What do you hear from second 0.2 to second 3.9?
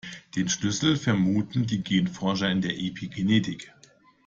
Den Schlüssel vermuten die Genforscher in der Epigenetik.